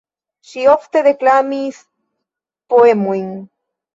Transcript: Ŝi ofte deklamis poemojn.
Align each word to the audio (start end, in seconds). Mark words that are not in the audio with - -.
Ŝi 0.51 0.61
ofte 0.71 1.03
deklamis 1.07 1.83
poemojn. 2.73 3.31